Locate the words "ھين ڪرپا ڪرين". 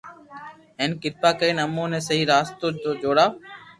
0.79-1.57